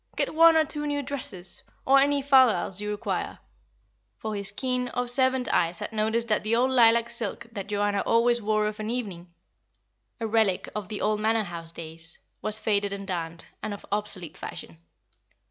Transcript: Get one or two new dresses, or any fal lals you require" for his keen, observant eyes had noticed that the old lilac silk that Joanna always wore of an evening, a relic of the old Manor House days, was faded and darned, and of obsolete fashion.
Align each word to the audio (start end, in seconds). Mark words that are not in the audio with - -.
Get 0.15 0.33
one 0.33 0.57
or 0.57 0.65
two 0.65 0.87
new 0.87 1.03
dresses, 1.03 1.61
or 1.85 1.99
any 1.99 2.23
fal 2.23 2.49
lals 2.49 2.81
you 2.81 2.89
require" 2.89 3.37
for 4.17 4.33
his 4.33 4.51
keen, 4.51 4.89
observant 4.95 5.47
eyes 5.53 5.77
had 5.77 5.93
noticed 5.93 6.27
that 6.27 6.41
the 6.41 6.55
old 6.55 6.71
lilac 6.71 7.07
silk 7.07 7.45
that 7.51 7.67
Joanna 7.67 8.01
always 8.03 8.41
wore 8.41 8.65
of 8.65 8.79
an 8.79 8.89
evening, 8.89 9.31
a 10.19 10.25
relic 10.25 10.67
of 10.73 10.87
the 10.87 11.01
old 11.01 11.19
Manor 11.19 11.43
House 11.43 11.71
days, 11.71 12.17
was 12.41 12.57
faded 12.57 12.93
and 12.93 13.05
darned, 13.07 13.45
and 13.61 13.75
of 13.75 13.85
obsolete 13.91 14.37
fashion. 14.37 14.79